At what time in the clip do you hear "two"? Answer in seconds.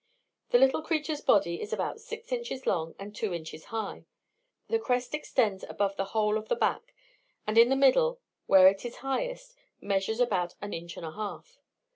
3.15-3.35